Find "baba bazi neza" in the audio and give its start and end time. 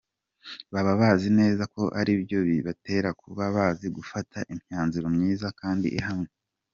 0.73-1.63